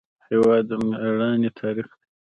[0.29, 2.03] هېواد د میړانې تاریخ دی.